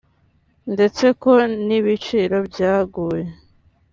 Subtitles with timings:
[0.73, 1.31] ndetse ko
[1.67, 3.25] n’ibiciro byaguye